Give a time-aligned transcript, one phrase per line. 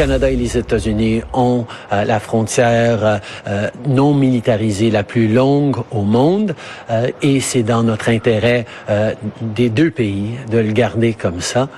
[0.00, 5.28] Le Canada et les États-Unis ont euh, la frontière euh, euh, non militarisée la plus
[5.28, 6.54] longue au monde
[7.20, 8.64] et c'est dans notre intérêt
[9.42, 11.68] des deux pays de le garder comme ça.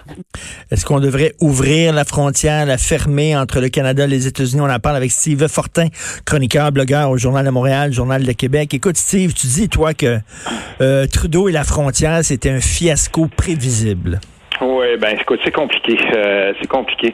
[0.70, 4.60] Est-ce qu'on devrait ouvrir la frontière, la fermer entre le Canada et les États-Unis?
[4.60, 5.88] On en parle avec Steve Fortin,
[6.24, 8.72] chroniqueur, blogueur au Journal de Montréal, Journal de Québec.
[8.72, 10.20] Écoute, Steve, tu dis, toi, que
[11.08, 14.20] Trudeau et la frontière, c'était un fiasco prévisible.
[14.64, 15.98] Oui, ben écoute, c'est compliqué.
[16.14, 17.12] Euh, c'est compliqué.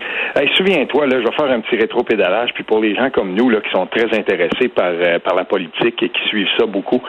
[0.56, 3.60] souviens-toi, là, je vais faire un petit rétro-pédalage, puis pour les gens comme nous, là,
[3.62, 7.02] qui sont très intéressés par, euh, par la politique et qui suivent ça beaucoup,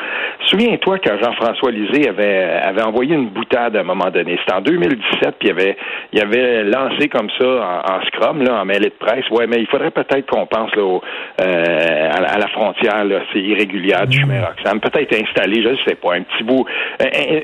[0.45, 4.37] souviens-toi quand Jean-François Lisée avait, avait envoyé une boutade à un moment donné.
[4.39, 5.77] C'était en 2017, puis il avait,
[6.13, 9.29] il avait lancé comme ça en, scrum, là, en mêlée de presse.
[9.31, 10.99] Ouais, mais il faudrait peut-être qu'on pense là,
[11.41, 14.79] euh, à, la, frontière, là, c'est irrégulière du chemin Roxham.
[14.79, 16.65] Peut-être installer, je sais pas, un petit bout,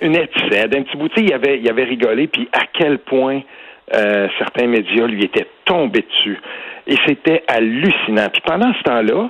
[0.01, 1.09] une étincelle, un petit bout.
[1.09, 3.41] Tu il avait, il avait rigolé, puis à quel point
[3.93, 6.39] euh, certains médias lui étaient tombés dessus.
[6.87, 8.27] Et c'était hallucinant.
[8.31, 9.29] Puis pendant ce temps-là,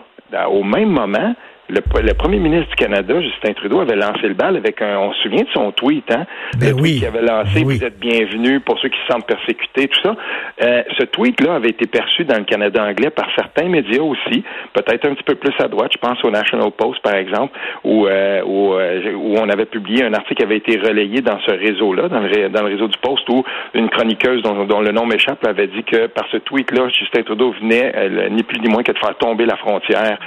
[0.49, 1.35] au même moment,
[1.69, 4.99] le, premier ministre du Canada, Justin Trudeau, avait lancé le bal avec un.
[4.99, 6.25] On se souvient de son tweet, hein?
[6.59, 9.25] Ben le tweet qu'il avait lancé, ben vous êtes bienvenus pour ceux qui se sentent
[9.25, 10.15] persécutés, tout ça.
[10.61, 15.07] Euh, ce tweet-là avait été perçu dans le Canada anglais par certains médias aussi, peut-être
[15.07, 15.91] un petit peu plus à droite.
[15.93, 20.03] Je pense au National Post, par exemple, où, euh, où, euh, où, on avait publié
[20.03, 22.97] un article qui avait été relayé dans ce réseau-là, dans le, dans le réseau du
[22.99, 26.89] Post, où une chroniqueuse dont, dont le nom m'échappe avait dit que par ce tweet-là,
[26.89, 30.19] Justin Trudeau venait, ni plus ni moins que de faire tomber la frontière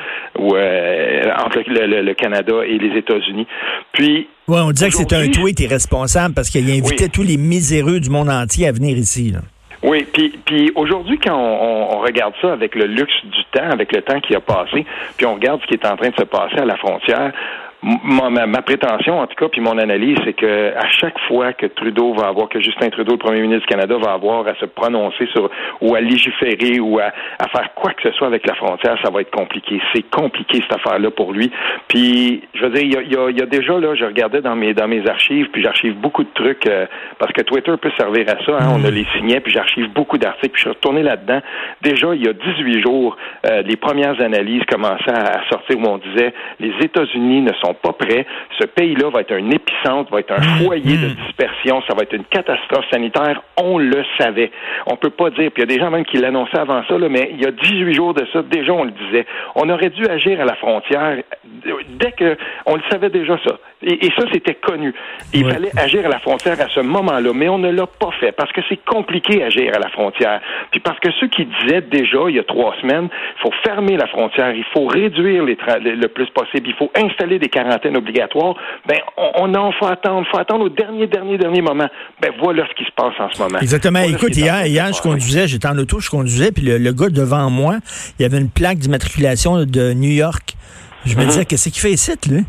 [1.31, 3.47] entre le, Canada et les États-Unis.
[3.93, 8.01] Puis Ouais, on disait que c'était un tweet irresponsable parce qu'il invitait tous les miséreux
[8.01, 9.35] du monde entier à venir ici.
[9.83, 14.03] Oui, puis, puis aujourd'hui, quand on, regarde ça avec le luxe du temps, avec le
[14.03, 14.87] temps qui a passé,
[15.17, 17.33] puis on regarde ce qui est en train de se passer à la frontière,
[17.83, 21.67] ma, ma, prétention, en tout cas, puis mon analyse, c'est que à chaque fois que
[21.67, 24.65] Trudeau va avoir, que Justin Trudeau, le premier ministre du Canada, va avoir à se
[24.67, 25.49] prononcer sur
[25.81, 29.11] ou à légiférer ou à, à faire quoi que ce soit avec la frontière, ça
[29.11, 29.81] va être compliqué.
[29.95, 31.51] C'est compliqué cette affaire-là pour lui.
[31.87, 34.41] Puis, je veux dire, il y a, y, a, y a, déjà là, je regardais
[34.41, 36.87] dans mes dans mes archives, puis j'archive beaucoup de trucs euh,
[37.19, 38.59] parce que Twitter peut servir à ça.
[38.61, 41.41] Hein, on a les signés, puis j'archive beaucoup d'articles, puis je suis retourné là-dedans.
[41.83, 43.17] Déjà, il y a 18 jours,
[43.47, 47.93] euh, les premières analyses commençaient à sortir où on disait les États-Unis ne sont pas
[47.93, 48.27] prêts.
[48.59, 51.17] Ce pays-là va être un épicentre, va être un mmh, foyer de mmh.
[51.27, 53.43] dispersion, ça va être une catastrophe sanitaire.
[53.57, 54.51] On le savait.
[54.87, 56.99] On peut pas dire, puis il y a des gens même qui l'annonçaient avant ça,
[56.99, 59.27] là, mais il y a 18 jours de ça, déjà on le disait.
[59.55, 61.19] On aurait dû agir à la frontière
[61.91, 62.37] dès que
[62.67, 63.59] on le savait déjà ça.
[63.83, 64.93] Et, ça, c'était connu.
[65.33, 68.33] Il fallait agir à la frontière à ce moment-là, mais on ne l'a pas fait
[68.33, 70.41] parce que c'est compliqué agir à la frontière.
[70.73, 73.97] Puis parce que ceux qui disaient déjà il y a trois semaines, il faut fermer
[73.97, 78.55] la frontière, il faut réduire les le plus possible, il faut installer des quarantaine obligatoire,
[78.87, 81.89] ben on, en faut attendre, faut attendre au dernier, dernier, dernier moment.
[82.21, 83.59] Ben voilà ce qui se passe en ce moment.
[83.61, 84.01] Exactement.
[84.01, 87.79] Écoute, hier, hier, je conduisais, j'étais en auto, je conduisais, puis le, gars devant moi,
[88.19, 90.55] il y avait une plaque d'immatriculation de New York.
[91.05, 91.29] Je me mhm.
[91.29, 92.45] disais, qu'est-ce qu'il fait ici, lui?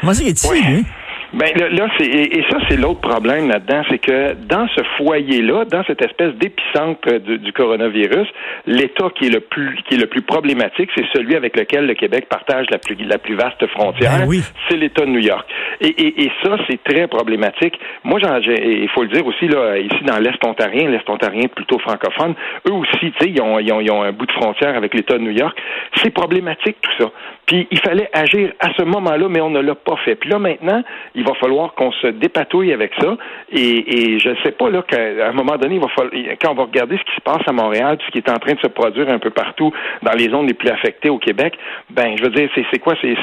[0.00, 0.84] Comment c'est qu'il est ici, lui?
[1.34, 5.82] Ben là, c'est et, ça c'est l'autre problème là-dedans, c'est que dans ce foyer-là, dans
[5.84, 8.28] cette espèce d'épicentre du, coronavirus,
[8.66, 11.94] l'État qui est le plus qui est le plus problématique, c'est celui avec lequel le
[11.94, 14.18] Québec partage la plus la plus vaste frontière.
[14.20, 14.42] Ben oui.
[14.68, 15.44] C'est l'État de New York.
[15.80, 17.78] Et, et, et ça c'est très problématique.
[18.04, 22.34] Moi, il faut le dire aussi là, ici dans l'Est ontarien, l'Est ontarien plutôt francophone,
[22.68, 24.94] eux aussi, tu sais, ils ont, ils, ont, ils ont un bout de frontière avec
[24.94, 25.56] l'État de New York.
[26.02, 27.10] C'est problématique tout ça.
[27.46, 30.14] Puis il fallait agir à ce moment-là, mais on ne l'a pas fait.
[30.14, 30.82] Puis là maintenant,
[31.14, 33.16] il va falloir qu'on se dépatouille avec ça.
[33.50, 36.52] Et, et je ne sais pas là qu'à un moment donné, il va falloir, quand
[36.52, 38.60] on va regarder ce qui se passe à Montréal, ce qui est en train de
[38.60, 39.72] se produire un peu partout
[40.02, 41.54] dans les zones les plus affectées au Québec,
[41.90, 43.14] ben je veux dire, c'est quoi, c'est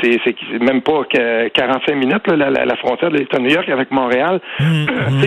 [0.59, 1.03] même pas
[1.53, 4.39] 45 minutes là, la, la, frontière de l'État de New York avec Montréal.
[4.59, 5.21] Mmh, mmh.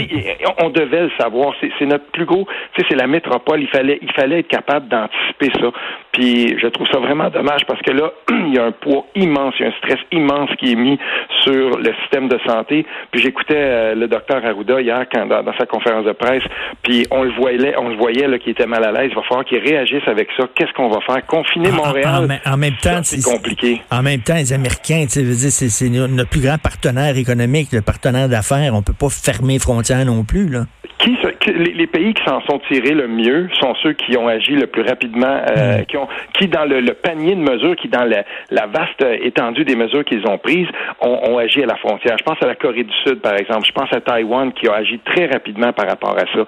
[0.62, 1.54] On devait le savoir.
[1.60, 3.62] C'est notre plus gros, c'est la métropole.
[3.62, 5.70] Il fallait, il fallait être capable d'anticiper ça.
[6.12, 9.54] Puis je trouve ça vraiment dommage parce que là, il y a un poids immense,
[9.58, 10.98] il y a un stress immense qui est mis
[11.42, 12.53] sur le système de santé.
[12.62, 12.84] Puis
[13.14, 16.42] j'écoutais euh, le docteur Arruda hier quand, dans, sa conférence de presse,
[16.82, 19.10] puis on le voyait, on le voyait qu'il était mal à l'aise.
[19.10, 20.44] Il va falloir qu'il réagisse avec ça.
[20.54, 21.24] Qu'est-ce qu'on va faire?
[21.26, 23.80] Confiner Montréal En, même temps, c'est compliqué.
[23.90, 28.74] En même temps, les Américains, c'est notre plus grand partenaire économique, le partenaire d'affaires.
[28.74, 30.66] On peut pas fermer les frontières non plus là.
[31.04, 31.18] Qui,
[31.52, 34.80] les, pays qui s'en sont tirés le mieux sont ceux qui ont agi le plus
[34.82, 35.84] rapidement, euh, mm.
[35.84, 39.76] qui ont, qui dans le, panier de mesures, qui dans la, la vaste étendue des
[39.76, 40.66] mesures qu'ils ont prises,
[41.02, 42.16] ont, ont, agi à la frontière.
[42.18, 43.66] Je pense à la Corée du Sud, par exemple.
[43.66, 46.40] Je pense à Taïwan qui a agi très rapidement par rapport à ça.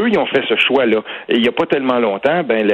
[0.00, 0.98] Eux, ils ont fait ce choix-là.
[1.30, 2.68] Et il n'y a pas tellement longtemps, ben,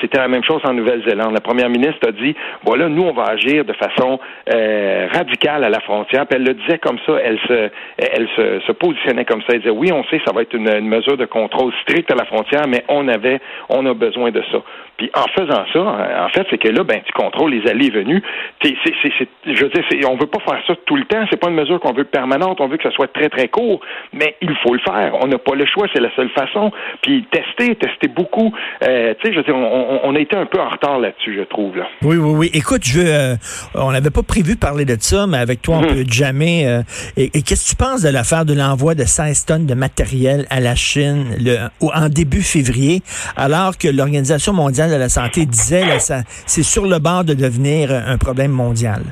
[0.00, 1.34] c'était la même chose en Nouvelle-Zélande.
[1.34, 2.34] La première ministre a dit,
[2.64, 4.18] voilà, nous, on va agir de façon
[4.50, 6.26] euh, radicale à la frontière.
[6.26, 7.12] Puis elle le disait comme ça.
[7.22, 9.48] Elle se, elle se, se positionnait comme ça.
[9.50, 12.14] Elle disait, oui, on sait, ça va être une, une mesure de contrôle strict à
[12.14, 14.58] la frontière, mais on avait, on a besoin de ça.
[14.98, 17.90] Puis en faisant ça, en fait, c'est que là, ben, tu contrôles les allées et
[17.90, 18.20] venues.
[18.60, 21.24] C'est, c'est, je veux dire, on veut pas faire ça tout le temps.
[21.30, 22.60] C'est pas une mesure qu'on veut permanente.
[22.60, 23.80] On veut que ça soit très très court,
[24.12, 25.14] mais il faut le faire.
[25.22, 25.86] On n'a pas le choix.
[25.94, 26.72] C'est la seule façon.
[27.02, 28.52] Puis tester, tester beaucoup.
[28.82, 31.36] Euh, tu sais, je veux dire, on, on, a été un peu en retard là-dessus,
[31.36, 31.76] je trouve.
[31.76, 31.86] Là.
[32.02, 32.50] Oui, oui, oui.
[32.52, 33.34] Écoute, je veux, euh,
[33.76, 35.94] on n'avait pas prévu de parler de ça, mais avec toi, on mhm.
[35.94, 36.66] peut jamais.
[36.66, 36.82] Euh,
[37.16, 40.57] et, qu'est-ce que tu penses de l'affaire de l'envoi de 16 tonnes de matériel à
[40.60, 43.02] la Chine le, en début février,
[43.36, 46.14] alors que l'Organisation mondiale de la santé disait, que
[46.46, 49.02] c'est sur le bord de devenir un problème mondial.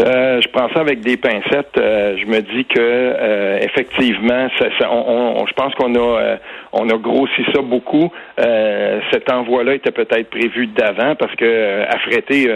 [0.00, 1.76] Euh, je prends ça avec des pincettes.
[1.76, 6.36] Euh, je me dis que euh, effectivement, ça, on, je pense qu'on a
[6.72, 8.10] on a grossi ça beaucoup.
[9.12, 12.48] cet envoi-là était peut-être prévu d'avant parce que affréter,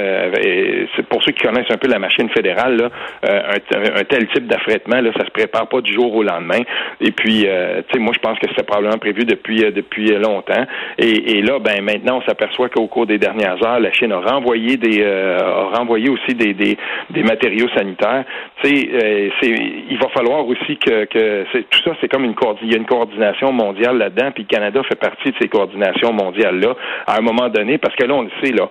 [0.96, 2.90] c'est pour ceux qui connaissent un peu la machine fédérale, là,
[3.24, 6.60] un, tel type d'affrètement, là, ça se prépare pas du jour au lendemain.
[7.02, 10.64] Et puis, tu sais, moi, je pense que c'était probablement prévu depuis depuis longtemps.
[10.96, 14.78] Et, là, ben maintenant, on s'aperçoit qu'au cours des dernières heures, la Chine a renvoyé
[14.78, 16.78] des a renvoyé aussi des, des,
[17.10, 18.24] des matériaux sanitaires.
[18.62, 19.28] Tu sais, euh,
[19.90, 22.86] il va falloir aussi que, que tout ça, c'est comme une il y a une
[22.86, 26.74] coordination mondiale là-dedans, puis le Canada fait partie de ces coordinations mondiales-là
[27.06, 28.68] à un moment donné, parce que là, on le sait, là,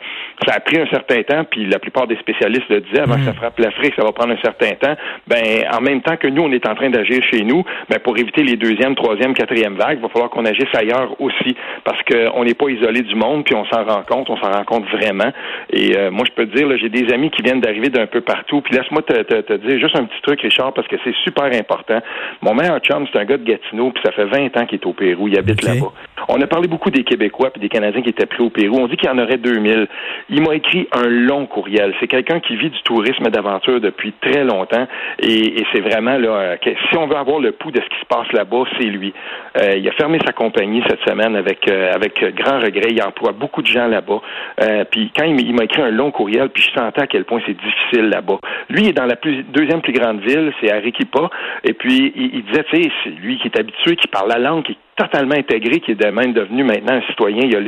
[0.48, 3.24] ça a pris un certain temps, puis la plupart des spécialistes le disaient, avant que
[3.24, 3.36] ça mm.
[3.36, 4.96] frappe l'Afrique, ça va prendre un certain temps.
[5.28, 8.18] Ben, en même temps que nous, on est en train d'agir chez nous, ben, pour
[8.18, 12.44] éviter les deuxième, troisième, quatrième vagues, il va falloir qu'on agisse ailleurs aussi, parce qu'on
[12.44, 15.32] n'est pas isolé du monde, puis on s'en rend compte, on s'en rend compte vraiment.
[15.72, 18.22] Et euh, moi, je peux te dire, j'ai des amis qui viennent d'arriver d'un peu
[18.22, 21.46] partout puis laisse-moi te, te, dire juste un petit truc, Richard, parce que c'est super
[21.46, 22.00] important.
[22.42, 24.86] Mon meilleur chum, c'est un gars de Gatineau, puis ça fait 20 ans qu'il est
[24.86, 25.28] au Pérou.
[25.28, 25.92] Il habite là-bas.
[26.28, 28.78] On a parlé beaucoup des Québécois puis des Canadiens qui étaient pris au Pérou.
[28.80, 29.88] On dit qu'il y en aurait 2000.
[30.30, 31.94] Il m'a écrit un long courriel.
[32.00, 34.88] C'est quelqu'un qui vit du tourisme d'aventure depuis très longtemps.
[35.20, 38.32] Et, c'est vraiment, là, si on veut avoir le pouls de ce qui se passe
[38.34, 39.14] là-bas, c'est lui.
[39.58, 42.90] Euh, il a fermé sa compagnie cette semaine avec, euh, avec grand regret.
[42.90, 44.22] Il emploie beaucoup de gens là-bas.
[44.62, 47.42] Euh, puis quand il m'a écrit un long courriel, puis je sentais à quel point
[47.46, 48.35] c'est difficile là-bas.
[48.70, 49.16] Lui, est dans la
[49.54, 51.30] deuxième plus grande ville, c'est Arequipa.
[51.64, 55.36] Et puis, il, disait, tu lui qui est habitué, qui parle la langue, qui totalement
[55.36, 57.42] intégré, qui est de même devenu maintenant un citoyen.
[57.44, 57.60] Il y a,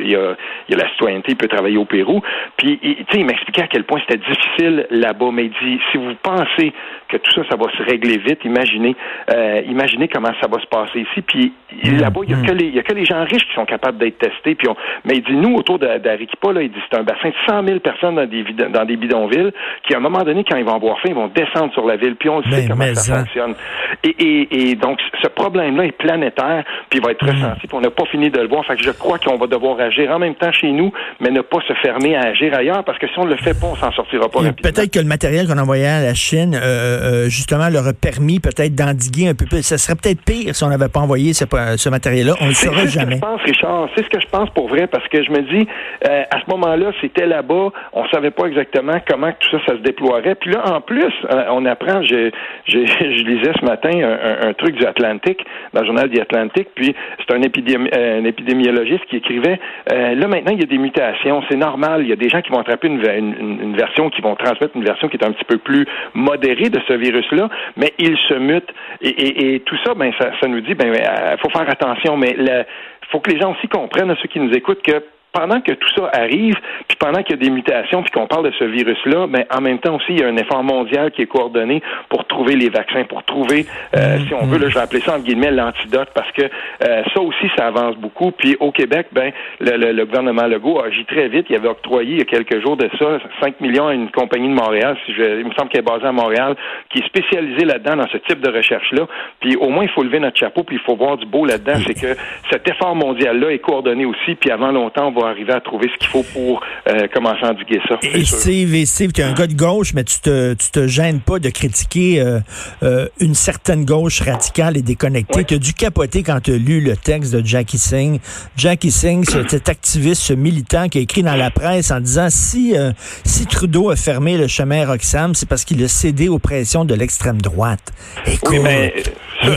[0.70, 2.22] il a, la citoyenneté, il peut travailler au Pérou.
[2.56, 5.30] Puis, tu sais, il m'expliquait à quel point c'était difficile là-bas.
[5.34, 6.72] Mais il dit, si vous pensez
[7.10, 8.96] que tout ça, ça va se régler vite, imaginez,
[9.34, 11.22] euh, imaginez comment ça va se passer ici.
[11.22, 11.54] Puis
[11.84, 12.00] mm.
[12.00, 12.80] là-bas, il y a que mm.
[12.80, 14.56] a que les gens riches qui sont capables d'être testés.
[14.56, 17.36] Puis on, mais il dit, nous, autour d'Arequipa, là, il dit, c'est un bassin de
[17.48, 19.52] 100 000 personnes dans des, dans des bidonvilles
[19.86, 21.98] qui, à un moment donné, quand ils vont avoir faim, ils vont descendre sur la
[21.98, 22.16] ville.
[22.16, 23.56] Puis on sait comment ça fonctionne.
[24.04, 27.56] Et, et, et donc, ce problème-là est planétaire, puis il va être très mm.
[27.74, 28.66] On n'a pas fini de le voir.
[28.66, 31.42] Fait que je crois qu'on va devoir agir en même temps chez nous, mais ne
[31.42, 33.76] pas se fermer à agir ailleurs, parce que si on ne le fait pas, on
[33.76, 34.72] s'en sortira pas rapidement.
[34.72, 38.40] Peut-être que le matériel qu'on envoyait à la Chine, euh, euh, justement, leur a permis
[38.40, 39.62] peut-être d'endiguer un peu plus.
[39.62, 41.46] Ça serait peut-être pire si on n'avait pas envoyé ce,
[41.78, 42.34] ce matériel-là.
[42.42, 42.88] On ne le saura jamais.
[42.88, 43.90] C'est ce que je pense, Richard.
[43.96, 45.68] C'est ce que je pense pour vrai, parce que je me dis,
[46.08, 49.82] euh, à ce moment-là, c'était là-bas, on savait pas exactement comment tout ça, ça se
[49.82, 50.36] déploierait.
[50.36, 51.14] Puis là, en plus,
[51.50, 52.32] on apprend, je,
[52.66, 55.40] je, je lisais ce matin un, un, truc du Atlantic,
[55.74, 59.60] dans le journal du Atlantic, puis c'est un épidémiologiste qui écrivait
[59.92, 62.42] euh, là maintenant il y a des mutations, c'est normal, il y a des gens
[62.42, 65.46] qui vont attraper une, une, version, qui vont transmettre une version qui est un petit
[65.46, 68.68] peu plus modérée de ce virus-là, mais il se mute.
[69.02, 72.36] Et, et, tout ça, ben ça, ça nous dit ben euh, faut faire attention, mais
[72.38, 72.66] il
[73.10, 76.10] faut que les gens aussi comprennent, ceux qui nous écoutent, que pendant que tout ça
[76.14, 76.56] arrive,
[76.88, 79.62] puis pendant qu'il y a des mutations, puis qu'on parle de ce virus-là, ben en
[79.62, 82.70] même temps aussi, il y a un effort mondial qui est coordonné pour trouver les
[82.70, 83.66] vaccins, pour trouver,
[83.96, 84.28] euh, mm-hmm.
[84.28, 87.22] si on veut, là, je vais appeler ça entre guillemets l'antidote, parce que euh, ça
[87.22, 88.32] aussi, ça avance beaucoup.
[88.32, 91.48] Puis au Québec, ben le, gouvernement Legault a agi très vite.
[91.50, 94.50] Il avait octroyé il y a quelques jours de ça 5 millions à une compagnie
[94.50, 96.56] de Montréal, si je, il me semble qu'elle est basée à Montréal,
[96.90, 99.08] qui est spécialisée là-dedans dans ce type de recherche-là.
[99.40, 101.80] Puis au moins, il faut lever notre chapeau, puis il faut voir du beau là-dedans,
[101.86, 102.20] c'est que
[102.50, 105.98] cet effort mondial-là est coordonné aussi, puis avant longtemps, on va arriver à trouver ce
[105.98, 107.98] qu'il faut pour euh, commencer à endiguer ça.
[108.04, 110.88] Et Steve, et Steve, tu es un gars de gauche, mais tu te, tu te
[110.88, 112.40] gênes pas de critiquer euh,
[112.84, 115.44] euh, une certaine gauche radicale et déconnectée.
[115.44, 118.20] Tu as dû capoter quand tu as lu le texte de Jackie Singh.
[118.56, 122.76] Jackie Singh, cet activiste, ce militant qui a écrit dans la presse en disant si,
[123.24, 126.96] si Trudeau a fermé le chemin Roxham, c'est parce qu'il a cédé aux pressions de
[126.96, 127.94] l'extrême droite.
[128.26, 128.94] Écoute, oui, mais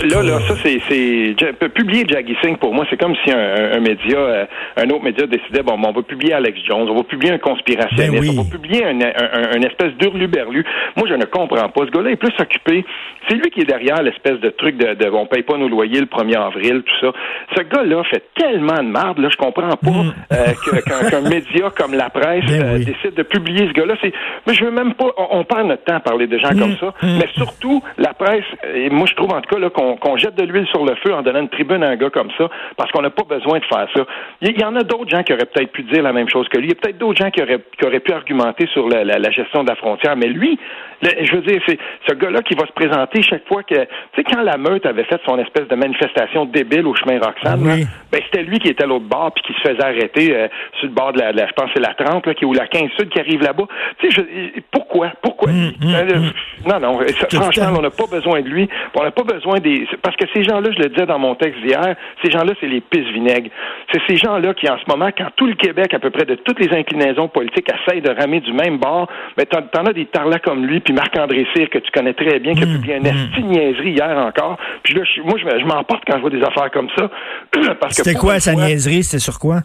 [0.04, 4.46] là, là, ça, c'est publier Jackie Singh pour moi, c'est comme si un, un média,
[4.76, 8.35] un autre média décidait bon, on va publier Alex Jones, on va publier un conspirationniste,
[8.35, 10.64] ben on va publier un, un, espèce d'hurluberlu.
[10.97, 11.87] Moi, je ne comprends pas.
[11.87, 12.85] Ce gars-là est plus occupé.
[13.28, 16.00] C'est lui qui est derrière l'espèce de truc de, de on paye pas nos loyers
[16.00, 17.12] le 1er avril, tout ça.
[17.57, 20.12] Ce gars-là fait tellement de merde, là, je comprends pas mm.
[20.33, 23.95] euh, qu'un média comme la presse ben euh, décide de publier ce gars-là.
[24.47, 25.12] Mais je veux même pas.
[25.16, 26.78] On, perd notre temps à parler de gens comme mm.
[26.80, 26.95] ça.
[27.02, 27.19] Mm.
[27.19, 28.45] Mais surtout, la presse.
[28.75, 31.23] Et moi, je trouve en tout cas qu'on jette de l'huile sur le feu en
[31.23, 33.87] donnant une tribune à un gars comme ça, parce qu'on n'a pas besoin de faire
[33.95, 34.07] ça.
[34.40, 36.59] Il y, en a d'autres gens qui auraient peut-être pu dire la même chose que
[36.59, 36.66] lui.
[36.66, 39.30] Il y a peut-être d'autres gens qui auraient, qui auraient pu argumenter sur la, la,
[39.30, 40.59] gestion de la frontière, mais lui,
[41.02, 41.78] je veux dire, c'est
[42.09, 45.04] ce gars-là qui va se présenter chaque fois que, tu sais, quand la meute avait
[45.04, 48.87] fait son espèce de manifestation débile au chemin Roxane, ben c'était lui qui était à
[48.87, 51.71] l'autre bord puis qui se faisait arrêter euh, sur le bord de la, je pense
[51.75, 53.64] c'est la 30 là, qui ou la 15 sud qui arrive là-bas.
[53.99, 54.23] Tu sais,
[54.71, 55.50] pourquoi, pourquoi?
[55.50, 56.33] Hum, hum, euh, hum.
[56.66, 57.00] Non, non.
[57.33, 58.69] franchement, on n'a pas besoin de lui.
[58.95, 61.61] On n'a pas besoin des, parce que ces gens-là, je le disais dans mon texte
[61.62, 63.50] d'hier, ces gens-là, c'est les pisse vinaigres.
[63.92, 66.35] C'est ces gens-là qui, en ce moment, quand tout le Québec, à peu près de
[66.35, 70.07] toutes les inclinaisons politiques, essayent de ramer du même bord, mais t'en, t'en as des
[70.07, 72.94] tarlats comme lui, puis Marc-André Cyr, que tu connais très bien, qui a mmh, publié
[72.97, 73.42] un mmh.
[73.44, 74.59] niaiserie hier encore.
[74.82, 77.11] Puis là, moi, je, m'emporte quand je vois des affaires comme ça.
[77.80, 79.04] parce C'était quoi sa niaiserie?
[79.04, 79.61] C'était sur quoi?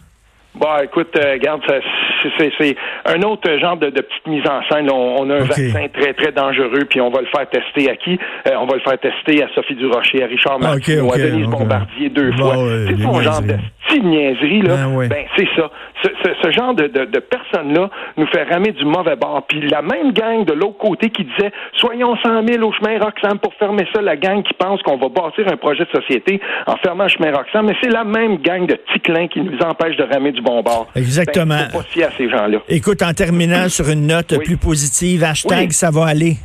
[0.54, 1.62] Bah, écoute, euh, regarde,
[2.38, 4.90] c'est un autre genre de, petite mise en scène.
[4.90, 8.18] On, a un vaccin très, très dangereux, puis on va le faire tester à qui?
[8.46, 11.46] Euh, on va le faire tester à Sophie Durocher, à Richard ah, Martineau, à Denise
[11.46, 12.56] Bombardier deux fois.
[12.88, 13.54] c'est son genre de
[13.86, 14.76] petite niaiserie, là.
[14.88, 15.70] Ben, ben, c'est ça.
[16.42, 19.44] Ce, genre de, de, personnes-là nous fait ramer du mauvais bord.
[19.48, 23.38] Puis la même gang de l'autre côté qui disait soyons 100 000 au chemin Roxham
[23.38, 26.76] pour fermer ça, la gang qui pense qu'on va bâtir un projet de société en
[26.76, 30.04] fermant le chemin Roxham, mais c'est la même gang de ticlins qui nous empêche de
[30.04, 30.88] ramer du bon bord.
[30.94, 31.54] Exactement.
[31.72, 31.82] Ben,
[32.16, 32.58] ces gens-là.
[32.68, 36.36] Écoute, en terminant sur une note plus positive, hashtag ça va aller.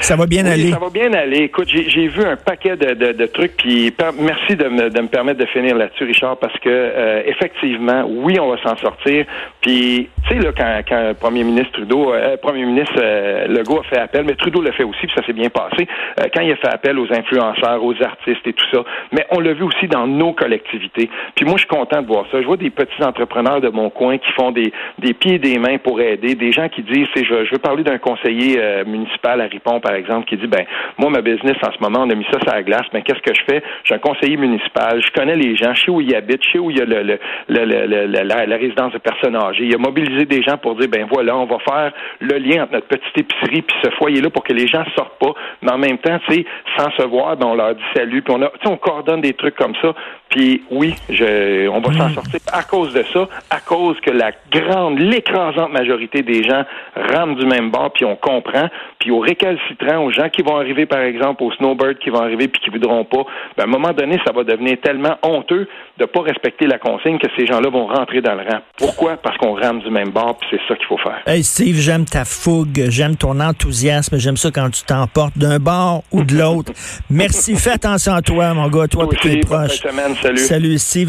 [0.00, 0.70] Ça va bien aller.
[0.70, 1.38] Ça va bien aller.
[1.44, 5.08] Écoute, j'ai vu un paquet de, de, de trucs, puis merci de me, de me
[5.08, 9.26] permettre de finir là-dessus, Richard, parce que euh, effectivement, oui, on va s'en sortir.
[9.60, 13.82] Puis, tu sais, là, quand, quand Premier ministre Trudeau, euh, Premier ministre euh, Legault a
[13.84, 15.86] fait appel, mais Trudeau l'a fait aussi, puis ça s'est bien passé,
[16.20, 18.84] euh, quand il a fait appel aux influenceurs, aux artistes et tout ça.
[19.12, 21.10] Mais on l'a vu aussi dans nos collectivités.
[21.34, 22.40] Puis moi, je suis content de voir ça.
[22.40, 25.58] Je vois des petits entrepreneurs de mon coin qui font des, des pieds et des
[25.58, 29.44] mains pour aider, des gens qui disent, je, je veux parler d'un conseiller municipal à
[29.44, 30.66] Ripon, par exemple, qui dit ben
[30.98, 33.22] moi ma business en ce moment on a mis ça sur la glace, mais qu'est-ce
[33.22, 33.62] que je fais?
[33.84, 36.58] J'ai un conseiller municipal, je connais les gens, je sais où ils habitent, je sais
[36.58, 39.64] où il y a la, résidence de personnes âgées.
[39.64, 42.74] Il a mobilisé des gens pour dire ben voilà, on va faire le lien entre
[42.74, 45.78] notre petite épicerie puis ce foyer là pour que les gens sortent pas, mais en
[45.78, 48.76] même temps, tu sais, sans se voir, ben on leur dit salut, puis on on
[48.76, 49.94] coordonne des trucs comme ça.
[50.28, 52.14] Puis oui, je, on va s'en mm.
[52.14, 57.36] sortir à cause de ça, à cause que la grande, l'écrasante majorité des gens rament
[57.36, 58.68] du même bord, puis on comprend,
[58.98, 62.48] puis aux récalcitrants, aux gens qui vont arriver, par exemple, aux snowbirds qui vont arriver
[62.48, 63.24] puis qui voudront pas,
[63.56, 65.68] ben, à un moment donné, ça va devenir tellement honteux
[65.98, 68.60] de pas respecter la consigne que ces gens-là vont rentrer dans le rang.
[68.76, 69.16] Pourquoi?
[69.16, 71.22] Parce qu'on rame du même bord, puis c'est ça qu'il faut faire.
[71.26, 76.02] Hey Steve, j'aime ta fougue, j'aime ton enthousiasme, j'aime ça quand tu t'emportes d'un bord
[76.12, 76.72] ou de l'autre.
[77.10, 79.82] Merci, fais attention à toi, mon gars, toi, puis tes proches.
[80.22, 80.38] Salut.
[80.38, 81.06] Salut, Steve.